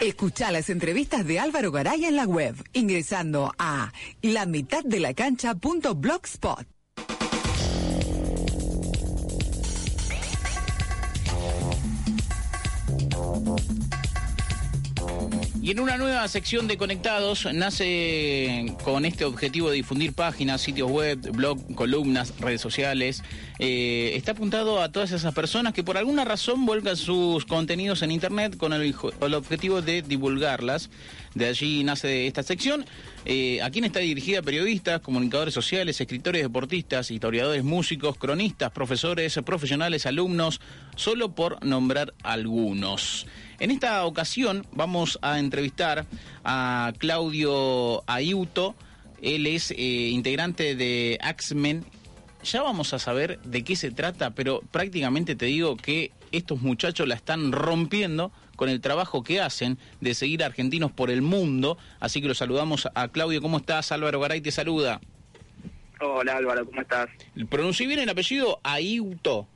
[0.00, 5.14] Escucha las entrevistas de Álvaro Garay en la web ingresando a la mitad de la
[5.14, 6.75] cancha.blogspot.
[15.66, 20.88] Y en una nueva sección de Conectados nace con este objetivo de difundir páginas, sitios
[20.88, 23.24] web, blog, columnas, redes sociales.
[23.58, 28.12] Eh, está apuntado a todas esas personas que por alguna razón vuelcan sus contenidos en
[28.12, 28.94] Internet con el,
[29.34, 30.88] objetivo de divulgarlas.
[31.34, 32.86] De allí nace esta sección.
[33.24, 34.42] Eh, ¿A está dirigida?
[34.42, 40.60] Periodistas, comunicadores sociales, escritores deportistas, historiadores, músicos, cronistas, profesores, profesionales, alumnos,
[40.94, 43.26] solo por nombrar algunos.
[43.58, 46.06] En esta ocasión vamos a entrevistar
[46.44, 48.74] a Claudio Ayuto.
[49.22, 51.84] Él es eh, integrante de Axmen.
[52.44, 57.08] Ya vamos a saber de qué se trata, pero prácticamente te digo que estos muchachos
[57.08, 61.78] la están rompiendo con el trabajo que hacen de seguir argentinos por el mundo.
[61.98, 63.40] Así que los saludamos a Claudio.
[63.40, 63.90] ¿Cómo estás?
[63.90, 65.00] Álvaro Garay te saluda.
[66.00, 67.08] Hola Álvaro, ¿cómo estás?
[67.48, 69.48] Pronuncié bien el apellido Ayuto.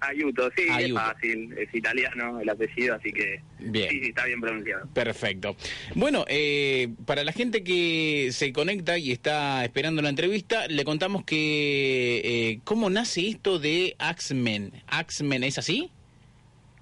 [0.00, 3.88] Ayuto, sí, es fácil, es italiano el apellido, así que bien.
[3.90, 4.86] sí, sí, está bien pronunciado.
[4.92, 5.56] Perfecto.
[5.94, 11.24] Bueno, eh, para la gente que se conecta y está esperando la entrevista, le contamos
[11.24, 14.72] que eh, cómo nace esto de Axmen.
[14.86, 15.90] Axmen, ¿es así?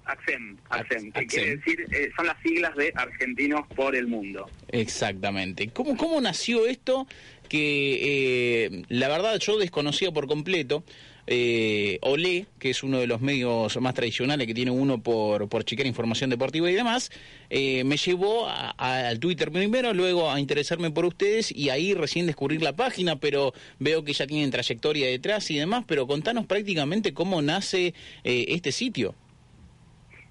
[0.05, 4.49] AXEM, AXEM, que quiere decir, eh, son las siglas de Argentinos por el Mundo.
[4.69, 5.69] Exactamente.
[5.69, 7.07] ¿Cómo, cómo nació esto
[7.49, 10.83] que eh, la verdad yo desconocía por completo?
[11.27, 15.63] Eh, Olé, que es uno de los medios más tradicionales que tiene uno por, por
[15.63, 17.11] chequear información deportiva y demás,
[17.49, 22.61] eh, me llevó al Twitter primero, luego a interesarme por ustedes y ahí recién descubrir
[22.61, 27.41] la página, pero veo que ya tienen trayectoria detrás y demás, pero contanos prácticamente cómo
[27.41, 27.93] nace
[28.23, 29.15] eh, este sitio.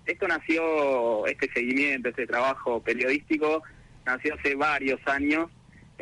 [0.07, 3.63] Esto nació, este seguimiento, este trabajo periodístico,
[4.07, 5.51] nació hace varios años.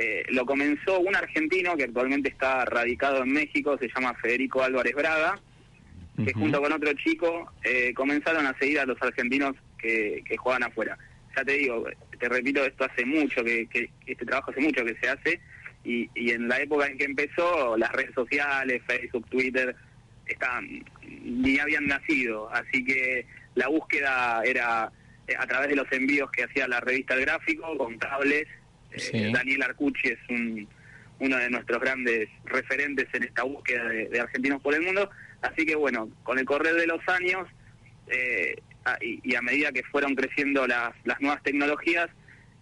[0.02, 4.94] Eh, lo comenzó un argentino que actualmente está radicado en México, se llama Federico Álvarez
[4.94, 5.38] Braga,
[6.24, 10.64] que junto con otro chico eh, comenzaron a seguir a los argentinos que, que juegan
[10.64, 10.98] afuera.
[11.36, 11.84] Ya te digo,
[12.18, 15.41] te repito, esto hace mucho, que, que este trabajo hace mucho que se hace,
[15.84, 19.76] y, y en la época en que empezó, las redes sociales, Facebook, Twitter,
[20.26, 20.84] estaban,
[21.22, 23.24] ni habían nacido, así que
[23.54, 24.91] la búsqueda era
[25.38, 28.48] a través de los envíos que hacía la revista El Gráfico, con cables.
[28.94, 30.69] Eh, Daniel Arcucci es un,
[31.19, 35.10] uno de nuestros grandes referentes en esta búsqueda de, argentinos por el mundo.
[35.41, 37.48] Así que bueno, con el correr de los años
[38.08, 38.56] eh,
[39.00, 42.08] y, a medida que fueron creciendo las, nuevas tecnologías,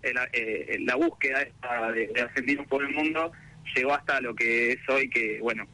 [0.03, 1.47] la búsqueda
[1.93, 3.33] de, de, argentinos por el mundo
[3.75, 5.67] llegó hasta lo que es hoy, que bueno,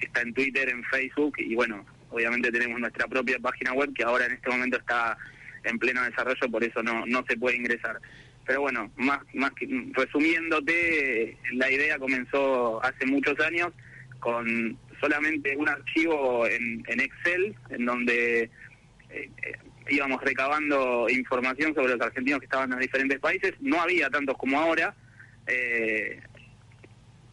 [0.00, 4.26] está en Twitter, en Facebook y bueno, obviamente tenemos nuestra propia página web que ahora
[4.26, 5.16] en este momento está
[5.64, 8.00] en pleno desarrollo, por eso no, no se puede ingresar.
[8.48, 13.68] Pero bueno, más, más que, resumiéndote, la idea comenzó hace muchos años
[14.20, 18.50] con solamente un archivo en, en Excel, en donde eh,
[19.10, 19.30] eh,
[19.90, 23.52] íbamos recabando información sobre los argentinos que estaban en diferentes países.
[23.60, 24.94] No había tantos como ahora.
[25.46, 26.18] Eh,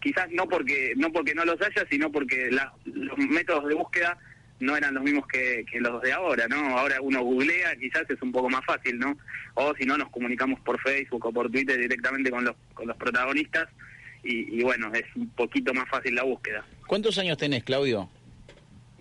[0.01, 2.51] quizás no porque no porque no los haya, sino porque
[2.83, 4.17] los métodos de búsqueda
[4.59, 6.77] no eran los mismos que, los de ahora, ¿no?
[6.77, 9.17] Ahora uno googlea, quizás es un poco más fácil, ¿no?
[9.55, 12.97] O si no, nos comunicamos por Facebook o por Twitter directamente con los, con los
[12.97, 13.67] protagonistas
[14.27, 16.65] y, bueno, es un poquito más fácil la búsqueda.
[16.87, 18.09] ¿Cuántos años tenés, Claudio?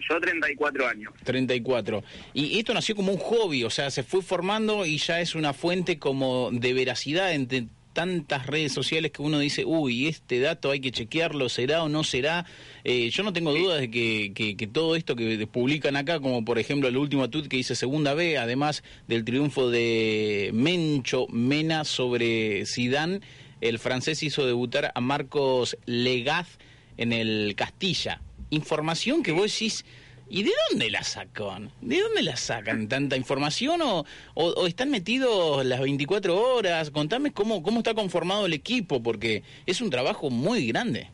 [0.06, 1.14] Yo 34 años.
[1.24, 2.04] 34.
[2.34, 5.54] Y esto nació como un hobby, o sea, se fue formando y ya es una
[5.54, 10.80] fuente como de veracidad entre tantas redes sociales que uno dice, uy, este dato hay
[10.80, 12.44] que chequearlo, será o no será.
[12.82, 16.58] Eh, yo no tengo dudas de que, que, todo esto que publican acá, como por
[16.58, 22.66] ejemplo el último tweet que dice Segunda B, además del triunfo de Mencho Mena sobre
[22.66, 23.22] Sidán,
[23.60, 26.58] el francés hizo debutar a Marcos Legaz
[26.96, 28.20] en el Castilla.
[28.50, 29.86] Información que vos decís
[30.28, 31.70] ¿Y de dónde la sacan?
[31.80, 34.04] ¿De dónde la sacan tanta información o,
[34.34, 36.90] o, están metidos las 24 horas?
[36.90, 41.10] Contame cómo, cómo está conformado el equipo, porque es un trabajo muy grande.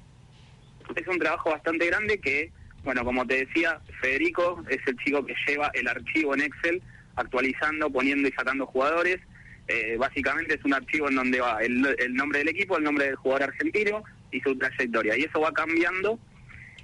[0.95, 2.53] Es un trabajo bastante grande que,
[2.85, 6.83] bueno, como te decía, Federico es el chico que lleva el archivo en Excel,
[7.17, 9.19] actualizando, poniendo y sacando jugadores.
[9.69, 11.81] eh, básicamente es un archivo en donde va el,
[12.15, 14.03] nombre del equipo, el nombre del jugador argentino
[14.33, 15.17] y su trayectoria.
[15.17, 16.19] Y eso va cambiando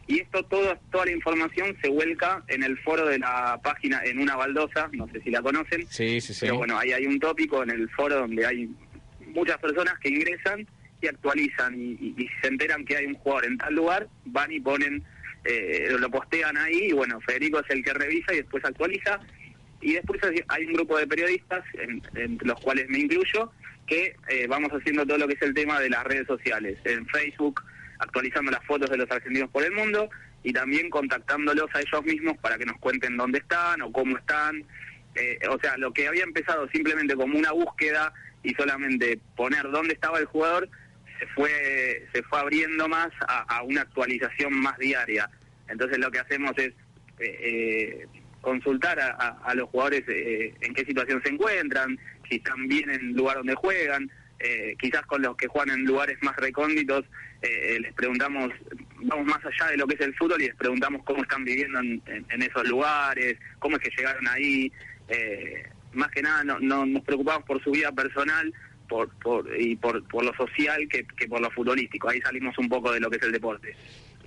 [0.06, 4.20] y esto todo, toda la información se vuelca en el foro de la página, en
[4.20, 5.86] una baldosa, no sé si la conocen.
[5.88, 6.40] Sí, sí, sí.
[6.42, 8.70] Pero bueno, ahí hay un tópico en el foro donde hay
[9.34, 10.66] muchas personas que ingresan
[11.00, 15.02] y actualizan y, se enteran que hay un jugador en tal lugar, van y ponen,
[15.44, 19.20] eh, lo postean ahí y bueno, Federico es el que revisa y después actualiza
[19.80, 21.64] y después hay un grupo de periodistas,
[22.14, 23.52] entre los cuales me incluyo,
[23.86, 27.06] que eh, vamos haciendo todo lo que es el tema de las redes sociales, en
[27.06, 27.62] Facebook,
[27.98, 30.08] actualizando las fotos de los argentinos por el mundo
[30.42, 34.64] y también contactándolos a ellos mismos para que nos cuenten dónde están o cómo están.
[35.14, 38.12] Eh, o sea, lo que había empezado simplemente como una búsqueda
[38.42, 40.68] y solamente poner dónde estaba el jugador,
[41.18, 45.28] se fue, se fue abriendo más a, una actualización más diaria.
[45.68, 46.72] Entonces lo que hacemos es
[47.18, 48.06] eh,
[48.40, 53.12] consultar a, los jugadores eh, en qué situación se encuentran, si están bien en el
[53.12, 54.08] lugar donde juegan,
[54.38, 57.04] eh, quizás con los que juegan en lugares más recónditos,
[57.46, 58.50] eh, les preguntamos,
[59.02, 61.78] vamos más allá de lo que es el fútbol y les preguntamos cómo están viviendo
[61.78, 62.02] en,
[62.42, 64.72] esos lugares, cómo es que llegaron ahí.
[65.92, 68.52] más que nada no, nos preocupamos por su vida personal
[68.88, 72.08] por, por, y por, lo social que, que por lo futbolístico.
[72.08, 73.74] Ahí salimos un poco de lo que es el deporte.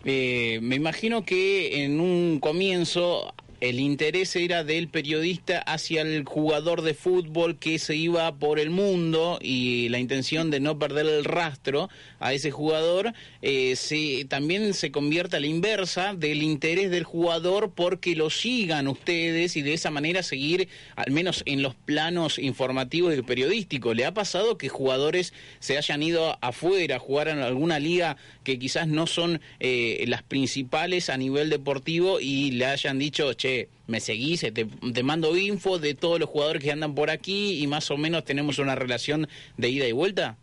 [0.04, 6.94] me imagino que en un comienzo el interés era del periodista hacia el jugador de
[6.94, 11.90] fútbol que se iba por el mundo y la intención de no perder el rastro
[12.20, 17.72] a ese jugador eh, se, también se convierte a la inversa del interés del jugador
[17.76, 23.18] porque lo sigan ustedes y de esa manera seguir al menos en los planos informativos
[23.18, 23.96] y periodísticos.
[23.96, 28.18] ¿Le ha pasado que jugadores se hayan ido afuera a jugar en alguna liga
[28.50, 33.70] que quizás no son eh, las principales a nivel deportivo y le hayan dicho, che,
[33.86, 37.68] me seguís, te, te, mando info de todos los jugadores que andan por aquí y
[37.68, 40.36] más o menos tenemos una relación de ida y vuelta?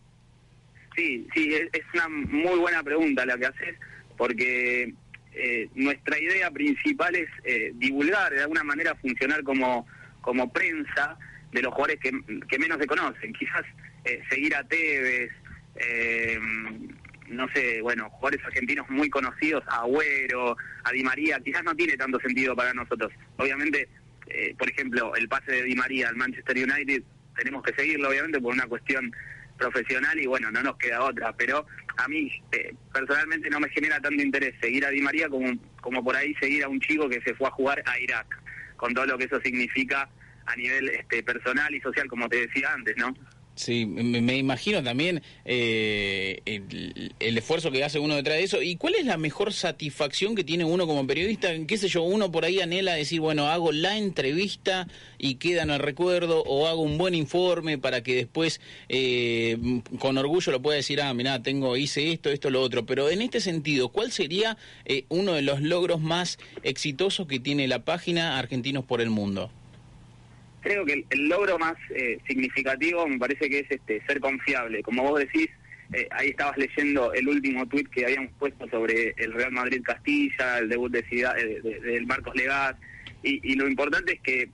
[0.95, 3.75] Sí, sí, es, una muy buena pregunta la que haces,
[4.17, 4.95] porque
[5.33, 9.85] eh, nuestra idea principal es eh, divulgar, de alguna manera funcionar como,
[10.21, 11.19] como prensa
[11.51, 12.13] de los jugadores que,
[12.49, 13.33] que menos se conocen.
[13.33, 13.65] Quizás
[14.31, 15.33] seguir a Tevez,
[15.75, 16.39] eh,
[17.29, 22.21] no sé, bueno, jugadores argentinos muy conocidos, Agüero, a Di María, quizás no tiene tanto
[22.21, 23.13] sentido para nosotros.
[23.37, 23.89] Obviamente,
[24.29, 27.03] eh, por ejemplo, el pase de Di María al Manchester United,
[27.37, 29.13] tenemos que seguirlo, obviamente, por una cuestión
[29.59, 34.01] profesional y bueno, no nos queda otra, pero a mí eh, personalmente no me genera
[34.01, 37.21] tanto interés seguir a Di María como, como por ahí seguir a un chico que
[37.23, 38.27] se fue a jugar a Irak,
[38.77, 40.09] con todo lo que eso significa
[40.47, 43.15] a nivel este, personal y social, como te decía antes, ¿no?
[43.57, 48.61] Sí, me, imagino también eh, el, esfuerzo que hace uno detrás de eso.
[48.61, 51.49] ¿Y cuál es la mejor satisfacción que tiene uno como periodista?
[51.67, 52.03] ¿Qué sé yo?
[52.03, 56.67] Uno por ahí anhela decir, bueno, hago la entrevista y queda en el recuerdo, o
[56.67, 58.61] hago un buen informe para que después
[58.91, 59.57] eh,
[59.99, 62.85] con orgullo lo pueda decir, ah, mira, tengo, hice esto, esto, lo otro.
[62.85, 67.69] Pero en este sentido, ¿cuál sería eh, uno de los logros más exitosos que tiene
[67.69, 69.51] la página Argentinos por el Mundo?
[70.67, 74.83] Creo que el, logro más eh, significativo me parece que es este ser confiable.
[74.83, 75.49] Como vos decís,
[75.93, 80.59] eh, ahí estabas leyendo el último tuit que habíamos puesto sobre el Real Madrid Castilla,
[80.59, 82.77] el debut de Ciudad, eh, del Marcos Legat,
[83.23, 84.49] y, lo importante es que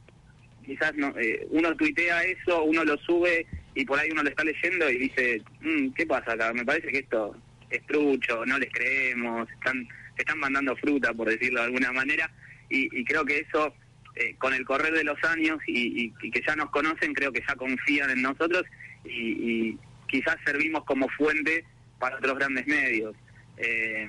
[0.64, 1.14] quizás no,
[1.50, 5.42] uno tuitea eso, uno lo sube y por ahí uno lo está leyendo y dice,
[5.60, 6.54] mm, ¿qué pasa acá?
[6.54, 7.36] Me parece que esto
[7.68, 12.30] es trucho, no les creemos, están, están mandando fruta, por decirlo de alguna manera,
[12.70, 13.74] y creo que eso
[14.14, 17.54] eh, con el correr de los años y, que ya nos conocen, creo que ya
[17.54, 18.64] confían en nosotros
[19.04, 21.64] y, quizás servimos como fuente
[21.98, 23.16] para otros grandes medios.
[23.56, 24.06] Eh,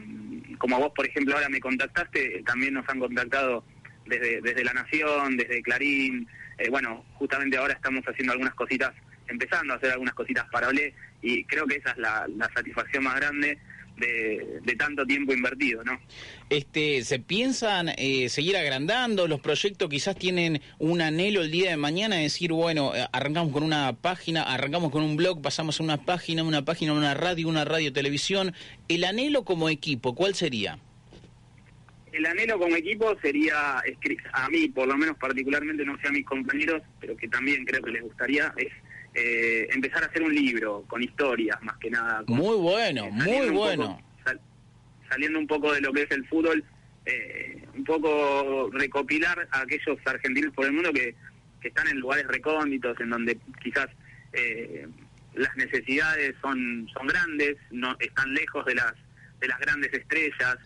[0.57, 3.63] como vos, por ejemplo, ahora me contactaste, también nos han contactado
[4.05, 6.27] desde, desde La Nación, desde Clarín.
[6.57, 8.91] Eh, bueno, justamente ahora estamos haciendo algunas cositas,
[9.29, 13.15] empezando a hacer algunas cositas para Olé y creo que esa es la satisfacción más
[13.15, 13.57] grande
[13.97, 15.99] de, tanto tiempo invertido, ¿no?
[16.49, 19.27] Este, ¿Se piensan eh, seguir agrandando?
[19.27, 23.53] ¿Los proyectos quizás tienen un anhelo el día de mañana de decir, bueno, eh, arrancamos
[23.53, 27.47] con una página, arrancamos con un blog, pasamos a una página, una página, una radio,
[27.47, 28.53] una radio, televisión?
[28.87, 30.79] ¿El anhelo como equipo, cuál sería?
[32.11, 33.81] El anhelo como equipo sería,
[34.33, 37.81] a mí por lo menos particularmente, no sé a mis compañeros, pero que también creo
[37.81, 38.71] que les gustaría, es
[39.15, 42.23] eh, empezar a hacer un libro con historias más que nada.
[42.27, 44.01] muy bueno, muy bueno.
[45.09, 46.63] saliendo un poco de lo que es el fútbol,
[47.05, 51.15] eh, un poco recopilar a aquellos argentinos por el mundo que,
[51.61, 53.87] que están en lugares recónditos, en donde quizás
[54.31, 54.87] eh,
[55.35, 58.93] las necesidades son, son grandes, no están lejos de las,
[59.39, 60.57] de las grandes estrellas.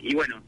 [0.00, 0.42] y bueno,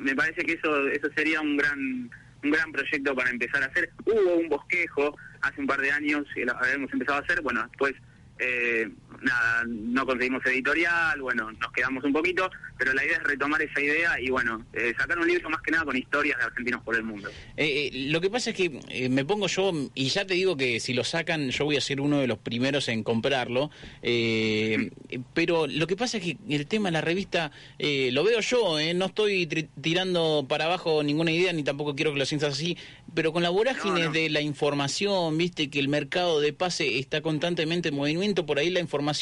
[0.00, 2.10] me parece que eso, eso sería un gran
[2.44, 3.90] un gran proyecto para empezar a hacer.
[4.04, 7.94] Hubo un bosquejo hace un par de años lo habíamos empezado a hacer, bueno, después
[8.38, 8.90] eh,
[9.24, 13.80] nada, no conseguimos editorial, bueno, nos quedamos un poquito, pero la idea es retomar esa
[13.80, 16.94] idea y bueno, eh, sacar un libro más que nada con historias de argentinos por
[16.94, 17.28] el mundo.
[17.56, 20.80] Eh, eh, lo que pasa es que me pongo yo, y ya te digo que
[20.80, 23.70] si lo sacan, yo voy a ser uno de los primeros en comprarlo,
[25.34, 29.06] pero lo que pasa es que el tema de la revista lo veo yo, no
[29.06, 29.46] estoy
[29.80, 32.76] tirando para abajo ninguna idea, ni tampoco quiero que lo sientas así,
[33.14, 37.88] pero con la vorágine de la información, viste que el mercado de pase está constantemente
[37.88, 39.13] en movimiento, por ahí la información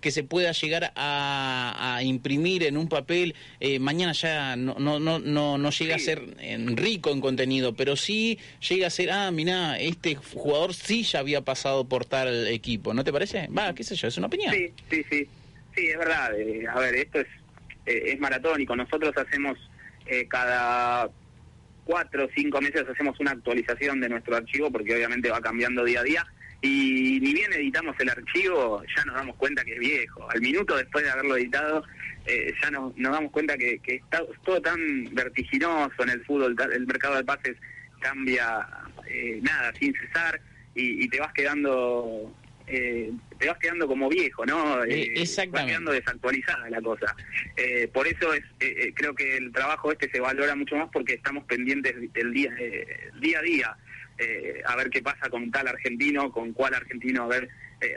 [0.00, 5.18] que se pueda llegar a, imprimir en un papel, eh, mañana ya no, no, no,
[5.18, 6.22] no, no llega a ser
[6.76, 11.40] rico en contenido, pero sí llega a ser, ah, mira, este jugador sí ya había
[11.42, 13.48] pasado por tal equipo, ¿no te parece?
[13.48, 14.54] Va, qué sé yo, es una opinión.
[14.54, 15.28] Sí, sí, sí,
[15.74, 16.38] sí, es verdad.
[16.38, 17.28] Eh, a ver, esto es,
[17.86, 19.58] eh, es maratónico, nosotros hacemos
[20.28, 21.08] cada
[21.84, 26.00] cuatro o cinco meses hacemos una actualización de nuestro archivo porque obviamente va cambiando día
[26.00, 26.26] a día
[26.64, 30.26] y ni bien editamos el archivo ya nos damos cuenta que es viejo.
[30.30, 31.84] Al minuto después de haberlo editado
[32.26, 34.80] eh, ya nos, nos damos cuenta que, que está todo tan
[35.12, 37.56] vertiginoso en el fútbol, el mercado de pases
[38.00, 38.66] cambia
[39.06, 40.40] eh, nada, sin cesar
[40.74, 42.34] y, y te vas quedando
[42.66, 44.82] eh, te vas quedando como viejo, ¿no?
[44.84, 45.50] Eh, Exactamente.
[45.58, 47.14] Vas quedando desactualizada la cosa.
[47.58, 51.12] Eh, por eso es eh, creo que el trabajo este se valora mucho más porque
[51.12, 52.54] estamos pendientes del día,
[53.20, 53.76] día a día
[54.66, 57.48] a ver qué pasa con tal argentino, con cuál argentino, a ver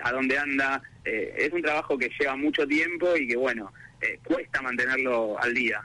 [0.04, 0.82] a dónde anda.
[1.04, 3.72] es un trabajo que lleva mucho tiempo y que, bueno,
[4.24, 5.82] cuesta mantenerlo al día.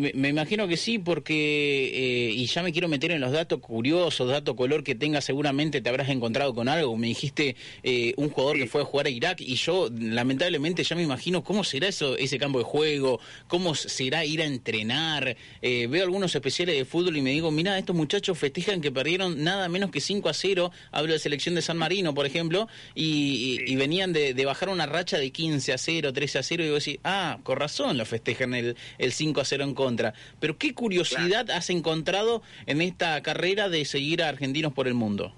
[0.00, 4.28] Me, imagino que sí, porque, eh, y ya me quiero meter en los datos curiosos,
[4.28, 6.96] datos color que tenga, seguramente te habrás encontrado con algo.
[6.96, 10.96] Me dijiste eh, un jugador que fue a jugar a Irak y yo lamentablemente ya
[10.96, 15.36] me imagino cómo será eso, ese campo de juego, cómo será ir a entrenar.
[15.60, 19.42] Eh, veo algunos especiales de fútbol y me digo, mira, estos muchachos festejan que perdieron
[19.44, 23.74] nada menos que 5 a 0, hablo de selección de San Marino, por ejemplo, y,
[23.76, 27.00] venían de, bajar una racha de 15 a 0, 13 a 0, y digo, decir,
[27.04, 30.14] ah, con razón lo festejan el, el 5 a 0 en contra.
[30.40, 35.34] Pero ¿qué curiosidad has encontrado en esta carrera de seguir a argentinos por el mundo?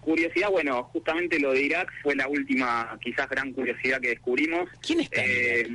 [0.00, 4.68] Curiosidad, bueno, justamente lo de Irak fue la última, quizás gran curiosidad que descubrimos.
[4.80, 5.22] ¿Quién está?
[5.22, 5.68] Eh,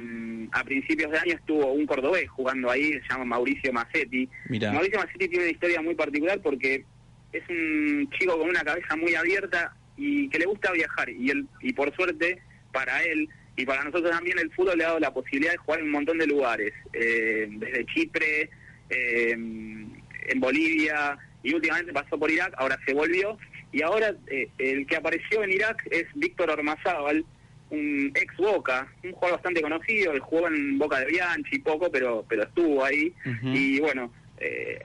[0.51, 4.27] a principios de año estuvo un cordobés jugando ahí, se llama Mauricio Massetti.
[4.49, 6.83] Mauricio Massetti tiene una historia muy particular porque
[7.31, 11.45] es un chico con una cabeza muy abierta y que le gusta viajar y él
[11.61, 12.39] y por suerte
[12.71, 15.79] para él y para nosotros también el fútbol le ha dado la posibilidad de jugar
[15.79, 18.49] en un montón de lugares, eh, desde Chipre,
[18.89, 23.37] eh, en Bolivia, y últimamente pasó por Irak, ahora se volvió,
[23.71, 27.23] y ahora eh, el que apareció en Irak es Víctor Ormazábal,
[27.69, 32.25] un ex Boca, un jugador bastante conocido, que jugó en Boca de Bianchi poco, pero
[32.27, 34.11] pero estuvo ahí, y bueno,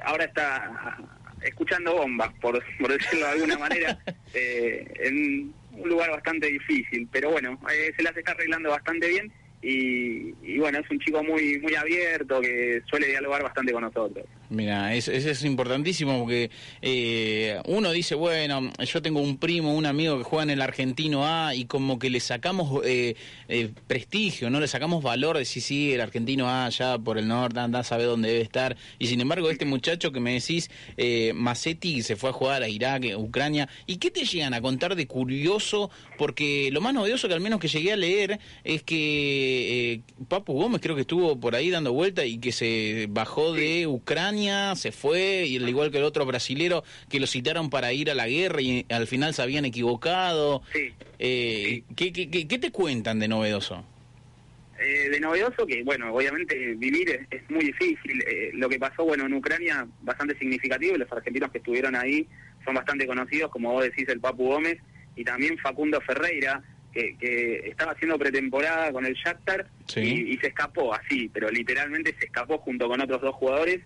[0.04, 0.96] ahora está
[1.42, 3.98] escuchando bombas, por, por decirlo de alguna manera,
[4.34, 10.34] en un lugar bastante difícil, pero bueno, eh, se las está arreglando bastante bien y,
[10.42, 14.24] y, bueno, es un chico muy muy abierto que suele dialogar bastante con nosotros.
[14.50, 16.50] Mira, eso, es importantísimo porque
[16.83, 21.25] eh, uno dice, bueno, yo tengo un primo, un amigo que juega en el argentino
[21.25, 23.14] A y como que le sacamos eh,
[23.47, 24.59] eh, prestigio, ¿no?
[24.59, 28.02] Le sacamos valor de sí, sí, el argentino A allá por el norte, anda, sabe
[28.02, 28.76] dónde debe estar.
[28.99, 32.69] Y sin embargo, este muchacho que me decís, eh, Macetti, se fue a jugar a
[32.69, 35.92] Irak, Ucrania, ¿y qué te llegan a contar de curioso?
[36.19, 40.80] Porque lo más novedoso que al menos que llegué a leer es que Papu Gómez
[40.80, 44.39] creo que estuvo por ahí dando vuelta y que se bajó de Ucrania
[44.76, 48.14] se fue, y al igual que el otro brasilero que lo citaron para ir a
[48.14, 50.62] la guerra y al final se habían equivocado.
[50.73, 50.92] Sí.
[51.18, 53.85] Eh, ¿qué, qué, te cuentan de novedoso?
[54.78, 58.23] Eh, de novedoso que, bueno, obviamente vivir es, muy difícil.
[58.26, 62.26] Eh, lo que pasó, bueno, en Ucrania, bastante significativo, los argentinos que estuvieron ahí
[62.64, 64.78] son bastante conocidos, como vos decís, el Papu Gómez,
[65.16, 70.49] y también Facundo Ferreira, que, que estaba haciendo pretemporada con el Shakhtar y, y, se
[70.49, 73.80] escapó así, pero literalmente se escapó junto con otros dos jugadores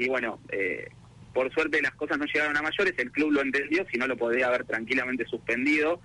[0.00, 0.88] y bueno, eh,
[1.32, 4.16] por suerte las cosas no llegaron a mayores, el club lo entendió, si no lo
[4.16, 6.00] podría haber tranquilamente suspendido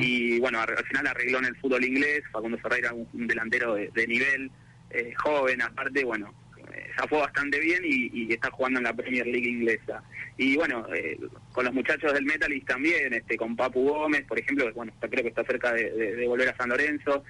[0.00, 4.06] y bueno, al final arregló en el fútbol inglés, Facundo Ferreira un, un delantero de,
[4.06, 4.50] nivel,
[4.90, 6.32] eh, joven aparte, bueno,
[6.72, 10.02] eh, zafó bastante bien y, está jugando en la Premier League inglesa.
[10.36, 11.18] Y bueno, eh,
[11.52, 15.30] con los muchachos del Metalist también, este con Papu Gómez, por ejemplo, bueno, creo que
[15.30, 17.24] está cerca de, volver a San Lorenzo.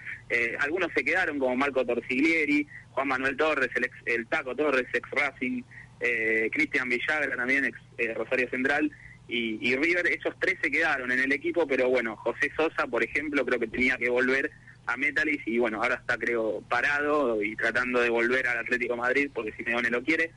[0.58, 5.62] algunos se quedaron como Marco Torsiglieri, Juan Manuel Torres, el, el Taco Torres, ex Racing,
[6.00, 8.90] eh, Cristian Villagra también, ex eh, Rosario Central,
[9.30, 13.44] y, River, esos tres se quedaron en el equipo, pero bueno, José Sosa, por ejemplo,
[13.44, 14.50] creo que tenía que volver
[14.86, 19.28] a Metalis y bueno, ahora está creo parado y tratando de volver al Atlético Madrid
[19.34, 20.30] porque Simeone lo quiere.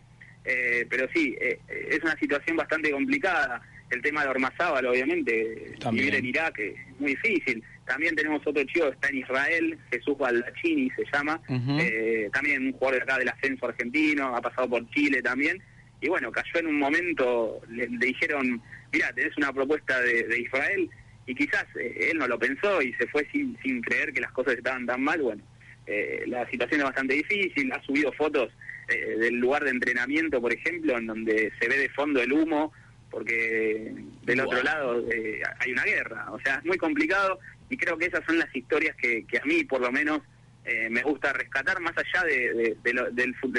[0.43, 3.61] Eh, pero sí, eh, es una situación bastante complicada.
[3.91, 6.05] el tema de Ormazábal, obviamente, También.
[6.05, 7.63] vivir en Irak es muy difícil.
[7.85, 12.71] También tenemos otro chico que está en Israel, Jesús Baldacchini se llama, eh, también un
[12.73, 15.61] jugador de acá del ascenso argentino, ha pasado por Chile también,
[15.99, 18.61] y bueno, cayó en un momento, le, le dijeron,
[18.93, 20.89] mira, tenés una propuesta de, de Israel,
[21.25, 24.31] y quizás eh, él no lo pensó y se fue sin, sin creer que las
[24.31, 25.43] cosas estaban tan mal, bueno,
[25.87, 28.51] eh, la situación es bastante difícil, ha subido fotos
[28.87, 32.71] eh, del lugar de entrenamiento, por ejemplo, en donde se ve de fondo el humo,
[33.09, 34.47] porque del Wow.
[34.47, 37.39] otro lado eh, hay una guerra, o sea, es muy complicado
[37.71, 40.21] y creo que esas son las historias que, que a mí, por lo menos,
[40.65, 42.77] eh, me gusta rescatar más allá de, de-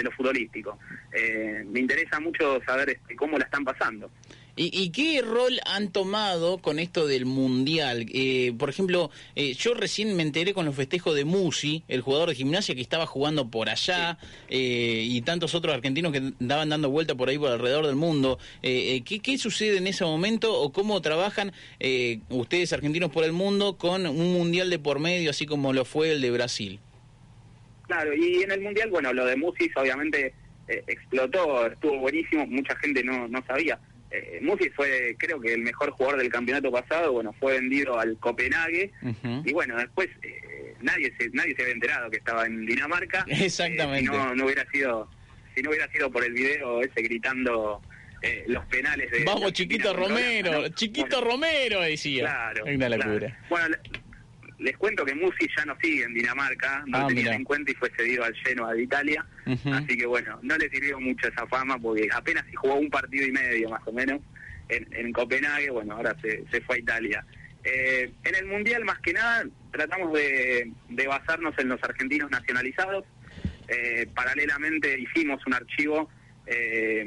[0.04, 0.78] lo futbolístico.
[1.12, 4.10] Eh, me interesa mucho saber este, cómo la están pasando.
[4.54, 8.04] ¿Y, y qué rol han tomado con esto del Mundial?
[8.12, 12.28] Eh, por ejemplo, eh, yo recién me enteré con los festejos de Musi, el jugador
[12.28, 14.18] de gimnasia que estaba jugando por allá,
[14.50, 18.38] eh, y tantos otros argentinos que andaban dando vuelta por ahí por alrededor del mundo.
[18.62, 23.32] Eh, ¿qué, qué sucede en ese momento o cómo trabajan eh, ustedes argentinos por el
[23.32, 26.78] mundo con un Mundial de por medio, así como lo fue el de Brasil?
[27.86, 30.34] Claro, y en el Mundial, bueno, lo de Musis obviamente
[30.68, 33.78] explotó, estuvo buenísimo, mucha gente no, no sabía.
[34.12, 34.40] Eh,
[34.76, 38.92] fue, creo que el mejor jugador del campeonato pasado, bueno, fue vendido al Copenhague,
[39.44, 43.24] y bueno, después eh, nadie se nadie se había enterado que estaba en Dinamarca.
[43.28, 44.10] Exactamente.
[44.10, 45.08] Eh, si no, no hubiera sido,
[45.54, 47.80] si no hubiera sido por el video ese gritando
[48.22, 49.24] eh, los penales de...
[49.24, 50.68] Vamos, chiquito Romero, ¿no?
[50.74, 52.24] chiquito Bueno, Romero, decía.
[52.24, 52.66] Claro.
[52.66, 53.04] Es una claro.
[53.04, 53.40] locura.
[53.48, 53.76] Bueno,
[54.62, 57.70] les cuento que Musi ya no sigue en Dinamarca, no Ah, lo tenían en cuenta
[57.70, 59.26] y fue cedido al Genoa de Italia.
[59.46, 63.26] Así que bueno, no le sirvió mucho esa fama porque apenas si jugó un partido
[63.26, 64.20] y medio más o menos
[64.68, 67.26] en, en Copenhague, bueno, ahora se, se fue a Italia.
[67.64, 73.04] Eh, en el Mundial más que nada tratamos de, de basarnos en los argentinos nacionalizados.
[73.68, 76.10] Eh, paralelamente hicimos un archivo,
[76.46, 77.06] eh,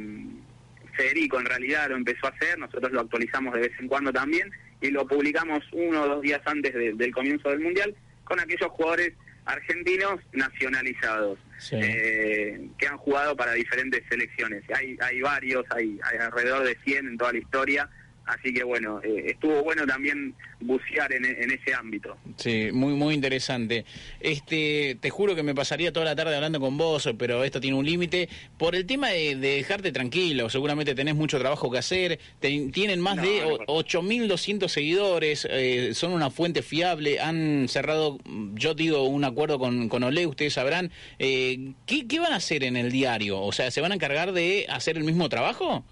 [0.95, 4.50] Federico en realidad lo empezó a hacer, nosotros lo actualizamos de vez en cuando también
[4.82, 8.70] y lo publicamos uno o dos días antes de- del comienzo del Mundial con aquellos
[8.72, 9.13] jugadores
[9.45, 11.76] argentinos nacionalizados Sí.
[11.80, 14.63] eh, que han jugado para diferentes selecciones.
[14.73, 17.89] Hay, hay varios, hay, hay alrededor de 100 en toda la historia,
[18.25, 22.17] así que bueno, eh, estuvo bueno también bucear en, en ese ámbito.
[22.38, 23.85] Sí, muy muy interesante.
[24.19, 27.77] Este, te juro que me pasaría toda la tarde hablando con vos, pero esto tiene
[27.77, 30.49] un límite por el tema de, de dejarte tranquilo.
[30.49, 32.19] Seguramente tenés mucho trabajo que hacer.
[32.39, 35.47] Te- tienen más No, de no o- 8.200 seguidores.
[35.49, 37.19] eh, son una fuente fiable.
[37.19, 40.25] Han cerrado, mm, yo digo, un acuerdo con con Olé.
[40.25, 40.91] Ustedes sabrán.
[41.19, 43.39] Eh, ¿qué, ¿Qué van a hacer en el diario?
[43.41, 45.85] O sea, ¿se van a encargar de hacer el mismo trabajo?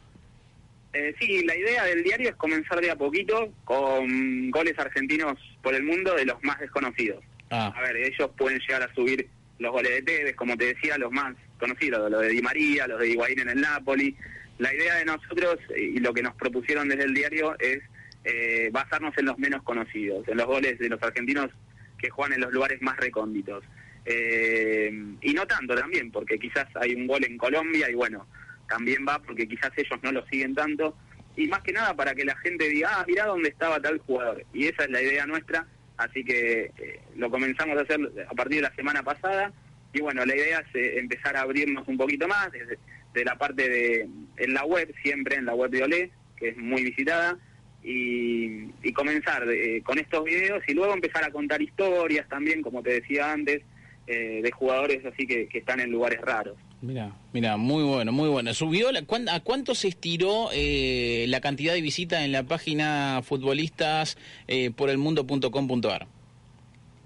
[0.93, 5.73] Eh, sí, la idea del diario es comenzar de a poquito con goles argentinos por
[5.73, 7.23] el mundo de los más desconocidos.
[7.49, 9.27] Ah, A ver, ellos pueden llegar a subir
[9.59, 12.99] los goles de Tevez, como te decía, los más conocidos, los de Di María, los
[12.99, 14.15] de Higuaín en el Napoli.
[14.59, 17.79] La idea de nosotros y lo que nos propusieron desde el diario es
[18.23, 21.49] eh, basarnos en los menos conocidos, en los goles de los argentinos
[21.97, 23.63] que juegan en los lugares más recónditos.
[24.05, 28.27] Eh, y no tanto también, porque quizás hay un gol en Colombia y bueno,
[28.67, 30.95] también va porque quizás ellos no lo siguen tanto.
[31.35, 34.45] Y más que nada para que la gente diga, ah, mirá dónde estaba tal jugador.
[34.53, 35.65] Y esa es la idea nuestra,
[35.97, 37.99] así que eh, lo comenzamos a hacer
[38.29, 39.51] a partir de la semana pasada.
[39.93, 42.77] Y bueno, la idea es eh, empezar a abrirnos un poquito más desde
[43.13, 46.57] de la parte de en la web, siempre en la web de Olé, que es
[46.57, 47.37] muy visitada,
[47.83, 52.81] y, y comenzar eh, con estos videos y luego empezar a contar historias también, como
[52.81, 53.61] te decía antes,
[54.07, 56.57] eh, de jugadores así que, que están en lugares raros.
[56.81, 58.53] Mira, mira, muy bueno, muy bueno.
[58.53, 63.21] ¿Subió la, cuán- ¿A cuánto se estiró eh, la cantidad de visitas en la página
[63.23, 66.07] futbolistas eh, por el mundo.com.ar?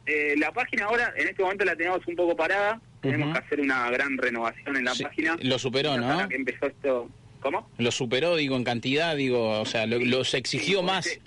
[0.08, 3.60] Eh, la página ahora, en este momento la tenemos un poco parada, tenemos que hacer
[3.62, 5.38] una gran renovación en la Sí, página.
[5.42, 6.28] lo superó, ¿no?
[6.30, 7.10] que empezó esto,
[7.42, 7.70] ¿cómo?
[7.78, 11.20] Lo superó, digo, en cantidad, digo, o sea, lo, lo se exigió Sí, más.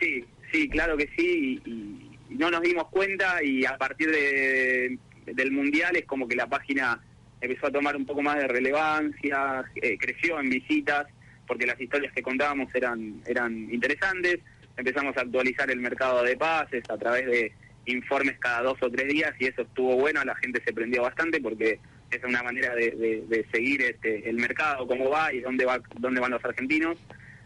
[0.00, 5.52] Sí, sí, claro que sí, y no nos dimos cuenta y a partir de, del
[5.52, 7.00] Mundial es como que la página
[7.40, 11.06] empezó a tomar un poco más de relevancia, eh, creció en visitas,
[11.46, 14.38] porque las historias que contábamos eran, eran interesantes,
[14.76, 17.52] empezamos a actualizar el mercado de pases a través de
[17.86, 21.40] informes cada dos o tres días y eso estuvo bueno, la gente se prendió bastante
[21.40, 21.80] porque
[22.12, 25.80] es una manera de, de- de seguir este, el mercado, cómo va y dónde, va,
[25.98, 26.98] dónde van los argentinos.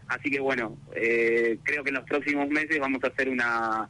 [0.09, 3.89] Así que bueno, eh, creo que en los próximos meses vamos a hacer una,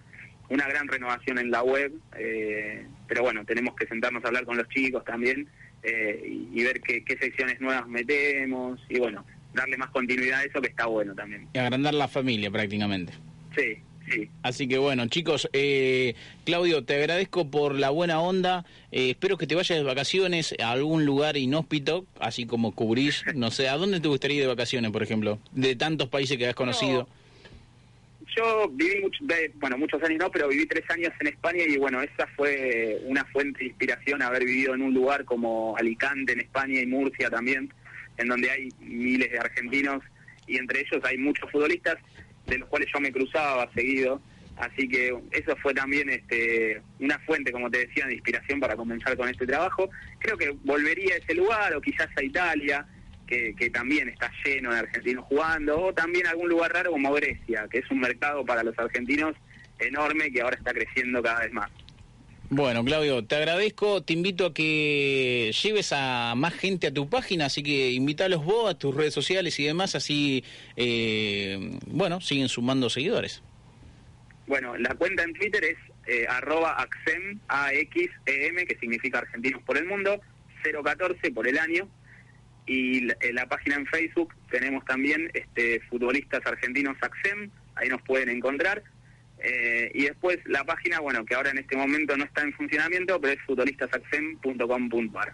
[0.50, 4.58] una gran renovación en la web, eh, pero bueno, tenemos que sentarnos a hablar con
[4.58, 5.48] los chicos también
[5.84, 10.44] eh, y, y ver qué, qué secciones nuevas metemos y bueno, darle más continuidad a
[10.44, 11.48] eso que está bueno también.
[11.54, 13.14] Y agrandar la familia prácticamente.
[13.56, 13.78] Sí,
[14.10, 14.30] sí.
[14.44, 18.66] Así que bueno, chicos, eh, Claudio, te agradezco por la buena onda.
[18.92, 23.52] Eh, espero que te vayas de vacaciones a algún lugar inhóspito, así como cubrís, no
[23.52, 25.40] sé, ¿a dónde te gustaría ir de vacaciones, por ejemplo?
[25.52, 27.10] De tantos países que has conocido.
[28.38, 29.23] Yo viví, mucho,
[29.56, 33.26] bueno, muchos años no, pero viví tres años en España y bueno, esa fue una
[33.26, 37.73] fuente de inspiración haber vivido en un lugar como Alicante en España y Murcia también,
[38.17, 40.04] en donde hay miles de argentinos
[40.45, 41.95] y entre ellos hay muchos futbolistas
[42.45, 44.21] de los cuales yo me cruzaba seguido.
[44.58, 49.17] Así que eso fue también este, una fuente, como te decía, de inspiración para comenzar
[49.17, 49.89] con este trabajo.
[50.19, 52.86] Creo que volvería a ese lugar o quizás a Italia,
[53.28, 57.68] que, que también está lleno de argentinos jugando, o también algún lugar raro como Grecia,
[57.70, 59.36] que es un mercado para los argentinos
[59.80, 61.70] enorme que ahora está creciendo cada vez más.
[62.50, 67.48] Bueno, Claudio, te agradezco, te invito a que lleves a más gente a tu página,
[67.48, 70.46] así que invítalos vos a tus redes sociales y demás, así,
[70.78, 73.44] eh, bueno, siguen sumando seguidores.
[74.48, 79.86] Bueno, la cuenta en Twitter es eh, arroba axem, A-X-E-M, que significa Argentinos por el
[79.86, 80.22] Mundo,
[80.63, 81.90] 014 por el año,
[82.67, 88.30] y la, la página en Facebook tenemos también este, futbolistas argentinos axem, ahí nos pueden
[88.30, 88.84] encontrar,
[89.39, 93.19] eh, y después la página, bueno, que ahora en este momento no está en funcionamiento,
[93.21, 95.34] pero es futbolistasaccem.com.ar.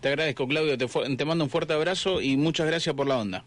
[0.00, 3.44] Te agradezco, Claudio, te, te, mando un fuerte abrazo y muchas gracias por la onda.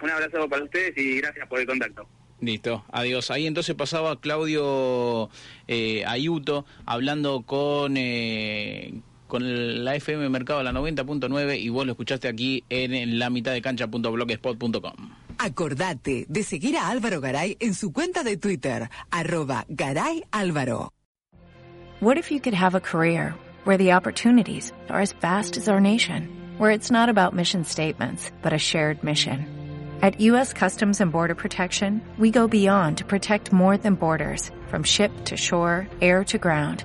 [0.00, 2.08] Un abrazo para ustedes y gracias por el contacto.
[2.40, 3.30] Listo, adiós.
[3.30, 5.30] Ahí entonces pasaba Claudio
[5.68, 7.96] eh, Ayuto hablando con...
[7.96, 8.94] Eh,
[9.32, 13.62] con la FM Mercado la 90.9 y vos lo escuchaste aquí en la mitad de
[13.62, 15.08] cancha.blogspot.com.
[15.38, 20.90] Acordate de seguir a Álvaro Garay en su cuenta de Twitter, arroba Garay Álvaro.
[22.02, 25.80] What if you could have a career where the opportunities are as vast as our
[25.80, 29.46] nation, where it's not about mission statements, but a shared mission?
[30.02, 30.52] At U.S.
[30.52, 35.38] Customs and Border Protection, we go beyond to protect more than borders, from ship to
[35.38, 36.84] shore, air to ground